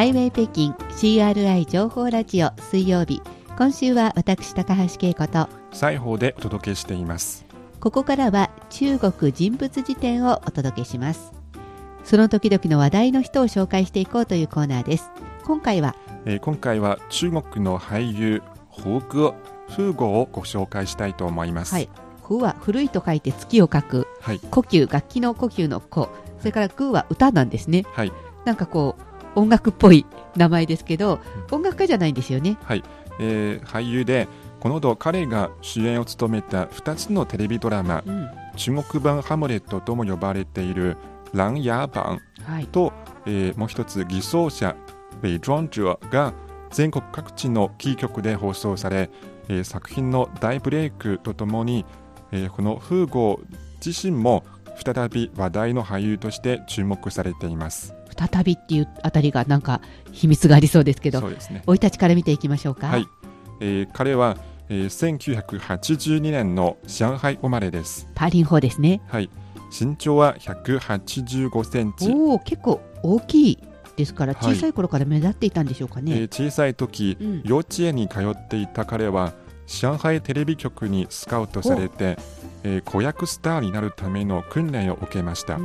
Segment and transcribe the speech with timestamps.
[0.00, 3.20] ハイウェイ北京 CRI 情報ラジオ水曜日。
[3.58, 7.44] 今週は私高橋恵子と西方でお届けしています。
[7.80, 11.34] ここからは中国人物辞典をお届けします。
[12.02, 15.10] その時々の話題の人を紹介していこうというコーナーです。
[15.44, 15.94] 今回は、
[16.24, 19.34] えー、今回は中国の俳優胡歌
[19.68, 21.74] 風語をご紹介したいと思います。
[21.74, 21.90] はい。
[22.26, 26.08] 風は古いと書いて月を書く、はい、呼吸楽器の呼吸の呼
[26.38, 27.84] それからグーは歌なんですね。
[27.92, 28.12] はい。
[28.46, 31.20] なんかこう音楽っぽい名前ですけど、
[31.50, 32.58] うん、音楽家じゃないんですよね。
[32.64, 32.84] はい、
[33.18, 34.28] えー、俳優で
[34.60, 40.96] この度彼が主演を務めた2つのテレビドラマ、うん、中国版ハムレットとも呼ばれている
[41.32, 42.20] 「ランヤーバン」
[42.72, 42.92] と、はい、
[43.26, 44.76] えー、もう一つ偽装者
[45.22, 46.34] 「ベイ・ジョンジュア」が
[46.70, 49.10] 全国各地のキー局で放送され、
[49.48, 51.84] えー、作品の大ブレイクとともに、
[52.32, 53.40] えー、このフーゴ
[53.84, 54.44] 自身も
[54.76, 57.99] 再び話題の俳優として注目されています。
[58.28, 59.80] 再びっていうあたりがなんか
[60.12, 62.88] 秘密がありそうですけど、そうですね、生い立ちから見ていきましょうか。
[62.88, 63.06] はい、
[63.60, 64.36] えー、彼は、
[64.68, 68.06] えー、1982年の上海生まれです。
[68.14, 69.00] パーリン法ですね。
[69.08, 69.30] はい。
[69.70, 72.10] 身長は185センチ。
[72.10, 73.58] おお、結構大きい
[73.96, 76.12] ですから小さい頃から目立っていたんでしょうかね。
[76.12, 79.32] はい、えー、小さい時、うん、幼稚園に通っていた彼は
[79.66, 82.18] 上海テレビ局にスカウトされて、
[82.64, 85.58] えー、子役スターになるための訓練を受けました。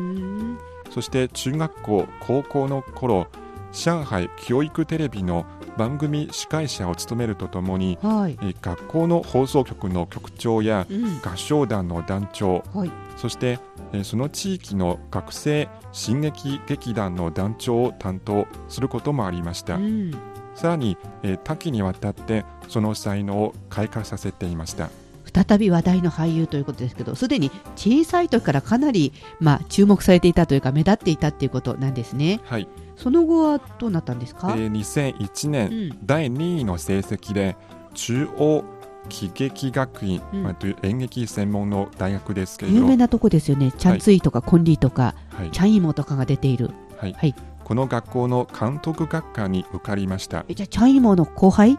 [0.95, 3.27] そして中学校高校の頃
[3.73, 5.45] 上海教育テレビの
[5.77, 10.87] 番組司会者を務めるとともに、はい、学校の放送局の局長や
[11.21, 13.59] 合唱団の団長、うんはい、そして
[14.03, 20.11] その地域の学生進撃劇団の団長を担当することもありました、うん、
[20.53, 20.95] さらに
[21.43, 24.89] 多岐にわたってその才能を開花させていました
[25.36, 29.11] 再び話題の俳優ということですけどすでに小さい時からかなり、
[29.42, 32.39] まあ、注目されていたというか目立っていたということなんですね。
[32.45, 32.69] はい。
[32.95, 37.58] その後はどうなったんですか、えー、2001年、うん、第2位の成績で
[37.93, 38.64] 中央
[39.09, 42.71] 喜劇学院、うん、まあ、という演劇専門の大学ですけど。
[42.71, 43.73] 有名なとこですよね。
[43.73, 50.45] チャンツイとかコンリーとか、はい、チャンイモとかが出ている、はい、はい、この学校の監督学科に受かりました。
[50.48, 51.77] えじゃあチャンイモの後輩？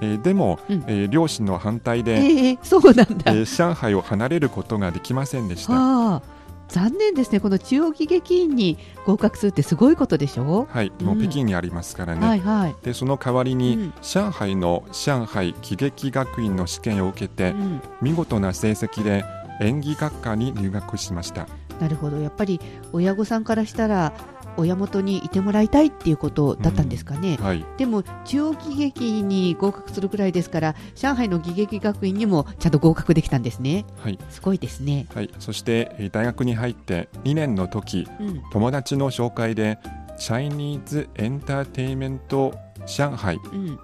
[0.00, 6.22] えー、でも、うん、えー、両親の反対で、えー、そうなんだ、えー、上海を離れることができませんでした。
[6.68, 10.68] 残念ですね、この中央喜劇院に合格するってすごいことでしょ？
[10.70, 19.24] はい、もう北京にありますからね、はいはい、でその代わりに、うん、上海の上海喜劇学院の試験を受けて、うん、見事な成績で
[19.60, 21.48] 演技学科に入学しました。
[21.80, 22.18] なるほど。
[22.18, 22.60] やっぱり
[22.92, 24.12] 親御さんからしたら
[24.56, 27.44] 親元にいてもらいたいっていうことだったんですかね、うん。
[27.44, 39.78] はい、でも中央喜劇に合格するくらいですから上海の喜劇学院にもちゃんと合格できたんですね、はい、すごいですね、はい、そして大学に入って2年の時、うん、友達の紹介で
[40.18, 42.54] チャイニーズエンターテイメント
[42.86, 43.38] 上海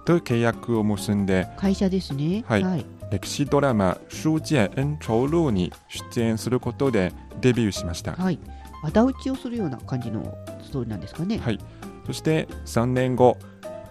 [0.05, 5.71] と契約を結んで、会社ですね、はい、はい、歴史ドラマ「書剑恩仇录」に
[6.13, 8.39] 出演することでデビューしました、はい、
[8.83, 11.37] 仇討ちをするような感じのストーリーなんですかね。
[11.37, 11.59] はい、
[12.05, 13.37] そして3年後、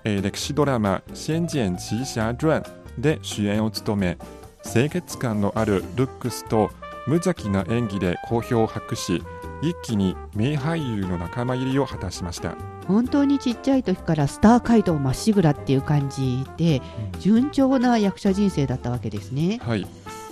[0.05, 2.63] えー、歴史ドラマ「仙剑奇侠传」
[2.99, 4.19] で主演を務め
[4.63, 6.71] 清潔感のあるルックスと
[7.07, 9.23] 無邪気な演技で好評を博し
[9.63, 12.57] 一気に名俳優の仲間入りを果たしました
[12.89, 16.83] 本当にちっちゃい時からスター街道まっしぐらっていう感じで、
[17.15, 19.61] うん、順調な役者人生だったわけですね。
[19.63, 19.87] はい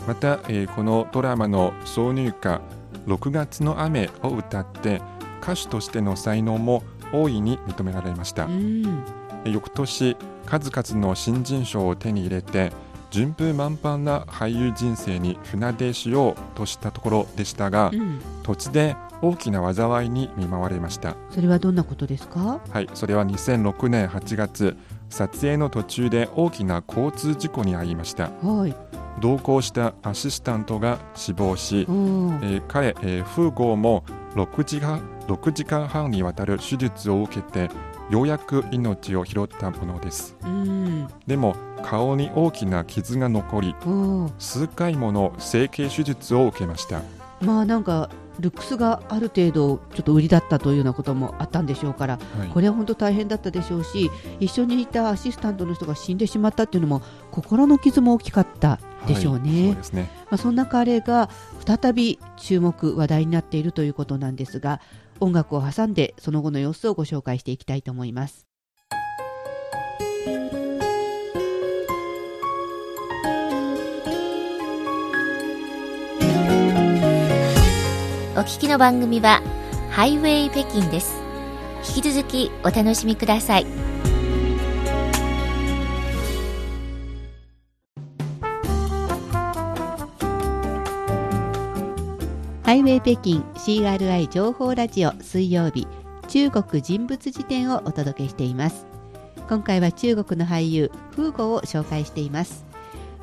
[0.06, 2.60] また、えー、このドラマの挿入歌
[3.06, 5.02] 「6月の雨」を歌って
[5.42, 6.82] 歌手としての才能も
[7.12, 8.48] 大いに認められました、
[9.44, 10.16] 翌年
[10.46, 12.72] 数々の新人賞を手に入れて
[13.10, 21.14] 順風満帆な俳優人生に船出しようとしたところでしたが、うん、突然大きな災いに見舞われました。
[21.30, 22.60] それはどんなことですか？
[22.70, 24.76] はいそれは2006年8月
[25.10, 28.74] 撮影の途中で大きな交通事故に遭いました、はい、
[29.24, 34.04] 同行したアシスタントが死亡し、えー、彼、えー、フーゴーも
[34.34, 37.70] 6時間 ,6 時間半にわたる手術を受けて
[38.10, 43.74] ようやく命を拾ったものです、うん、でも顔に大きな傷が残り
[44.38, 47.00] 数回もの整形手術を受けました。
[47.40, 48.10] まあなんか
[48.40, 54.10] ルックスがある程度ちょっと売りだったというようなこともあったんでしょうから、はい、これは本当大変だったでしょうし
[54.40, 59.74] 一緒にいたアシスタントの人が死んでしまったっていうのも心の傷も大きかったでしょうね。
[59.74, 61.30] はい、そねまあ、そんな彼が
[61.66, 64.80] 再び注目話題になっているということなんですが
[65.20, 68.46] 音楽を挟んでその後の様子をご紹介していきたいと思います。
[78.36, 79.42] お聞きの番組は
[79.90, 81.24] ハイウェイ北京です。
[81.86, 83.93] 引き続きお楽しみください
[92.74, 95.86] イウェイ北京 CRI 情報ラジオ水曜日
[96.26, 98.86] 中国人物辞典をお届けしています。
[99.48, 102.64] 今回は中国の俳優フーゴを紹介しています。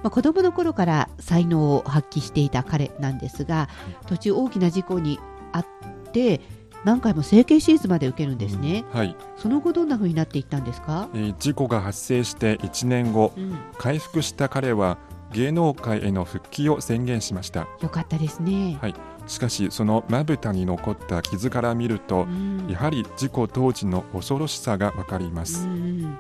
[0.04, 3.70] まあ、子供の頃から才能を発揮していた彼なんですが
[4.08, 5.20] 途中大きな事故に
[5.52, 5.66] あっ
[6.14, 6.40] て
[6.84, 14.98] 何回も整形手術まで受けるんですね、うん、はい、その後どんなふうになっていったんですか、えー、事故が発生して1年後、うん、回復した彼は
[15.34, 17.68] 芸能界への復帰を宣言しました。
[17.82, 18.96] よかったですね、はい、
[19.28, 26.18] しかしそのまぶたに残った傷から見ると、うん、やはり事故当時の恐ろしさがわかります、うん、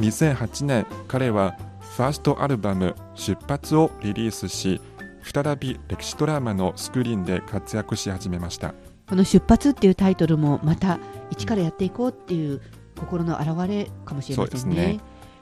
[0.00, 1.56] 2008年彼は
[1.96, 4.80] ファーストアルバム「出発」をリリースし
[5.22, 8.74] 再び歴史ドラマのスクリーンで活躍し始めました。
[9.08, 10.98] この「出発」っていうタイトルもまた
[11.30, 12.60] 一からやっていこうっていう
[12.98, 14.76] 心の表れかもしれませんね。
[14.76, 15.00] そね。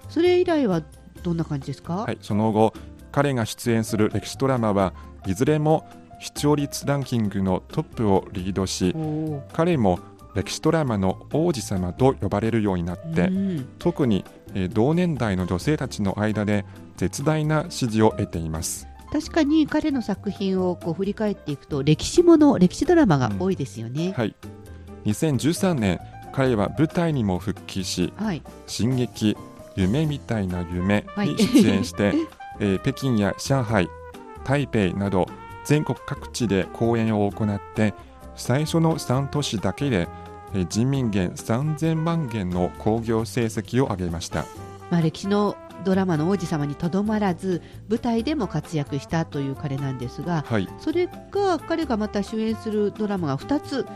[0.08, 0.82] それ以来は
[1.22, 2.74] どんな感じですか、はい、その後
[3.12, 4.92] 彼が出演する歴史ドラマは
[5.26, 5.86] いずれも
[6.20, 8.94] 視聴率ランキングのトップをリードし
[9.52, 9.98] 彼も
[10.34, 14.24] 歴史ドラマの王子様と呼ばれるようになって、うん、特に、
[14.54, 16.64] えー、同年代の女性たちの間で
[16.96, 18.86] 絶大な支持を得ています。
[19.12, 24.36] 確かに彼の作品をこう振り返っていくと歴史もの歴史ドラマが多いですよね、うん、はい
[25.04, 25.98] 2013年
[26.30, 29.36] 彼は舞台にも復帰し「はい、進撃
[29.74, 32.16] 夢みたいな夢」に出演して、はい、
[32.60, 33.88] えー、北京や上海
[34.44, 35.26] 台北など
[35.64, 37.94] 全国各地で公演を行って
[38.34, 40.08] 最初の3都市だけで
[40.68, 44.44] 人民元3000万元の興行成績を上げました、
[44.90, 53.86] まあ、歴史のドラマの王子様にとどまらず舞台でも活躍したという彼なんですが、はい、それが彼がまた主演するドラマが2つ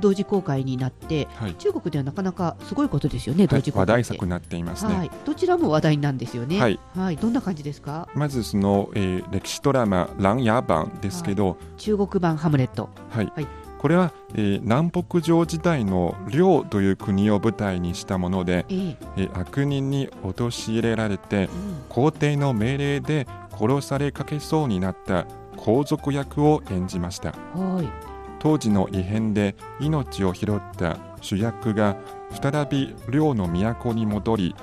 [0.00, 8.08] 同時公開になって、はい、中国ではなかなかすごいことですよね、同時公開、話題作になっていますね、はい、どちらも話題なんですよね、はい、はい、どんな感じですか？
[8.14, 12.90] まずその、えー、歴史ドラマ「ランヤー版」ですけど、中国版ハムレット。
[13.10, 13.46] はい、はい。
[13.78, 21.50] これは、えー、南北朝時代の遼という国を舞台にしたもので、えー、えー、悪人に陥れられて、うん、
[21.88, 27.34] 皇帝の命令で殺されかけそうになった皇族役を演じました。
[27.54, 28.05] はい
[28.46, 31.96] 当時の異変で命を拾った主役が
[32.30, 34.54] 再び領の都に戻り、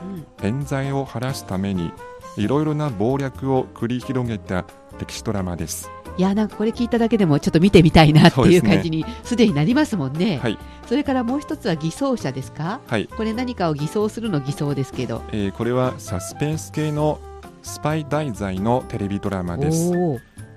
[0.42, 1.92] 冤罪を晴らすために
[2.38, 4.66] いろいろな謀略を繰り広げた
[5.00, 5.92] 歴史ドラマです。
[6.16, 10.40] いやなんかこれ聞いただけでもちょっと見てみたいなっていう感じにすでになりますもんね。
[10.42, 10.58] はい、
[10.88, 17.20] それからもう一つは偽装者ですか、はい、これ何かを偽装するの偽装ですけど、えー、これはサスペンス系の
[17.64, 19.92] スパイ題材のテレビドラマです、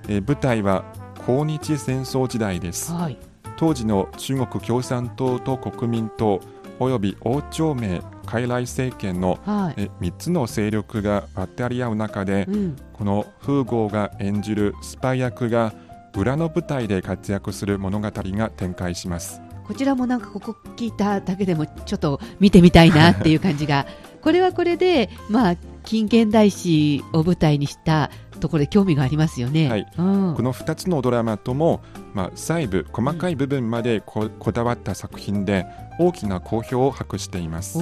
[0.06, 0.84] えー、舞台は
[1.26, 3.18] 抗日戦争時代です、はい、
[3.56, 6.40] 当時の中国共産党と国民党
[6.78, 15.74] および王朝名傀儡政権の、はい、え3つの勢力が渡り合う中で、うん、この風豪が演じるスパイ役が
[16.14, 19.42] 裏の舞台で活躍する物語が展開します。
[19.66, 23.86] こちらもなんかここ聞いただけでもちょっと見てみたいなっていう感じが。
[24.22, 29.86] これはこれでまあ近現代史を舞台にしたところで興味がありますよね、はい。
[29.98, 31.82] うん、この2つのドラマとも、
[32.14, 35.66] まあ、細部細かい部分までこ,、こだわった作品で
[35.98, 37.78] 大きな好評を博しています。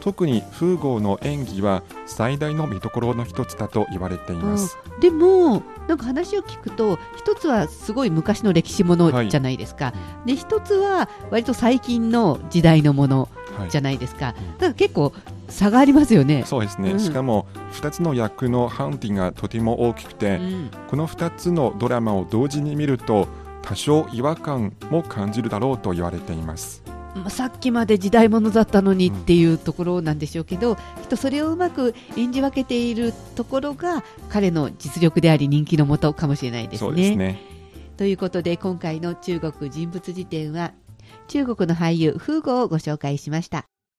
[0.00, 13.28] 特に風豪の演技は最大の見どころの一つだと言われています、うん、でもなんか話を聞くと一つはすごい昔の歴史ものじゃないですか、はい、で一つは割と最近の時代のもの
[13.70, 15.12] じゃないですか、はい、だから結構
[15.48, 16.44] 差がありますよね。
[16.46, 23.28] そうですね、うん、しかも2つの役のハンディがとても大きくて、うん、この2つのドラマを同時に見ると
[23.62, 26.82] 多少違和感も感じるだろうと言われています。
[27.30, 37.10] さっきまで時代物だったのにっていうところなんでしょうけど、うん、きっとそれをうまく演じ分けているところが彼の実力であり人気のもとかもしれないですね。
[37.10, 37.40] すね。
[37.96, 40.72] ということで今回の中国人物辞典は
[41.26, 43.66] 中国の俳優フーゴをご紹介しました。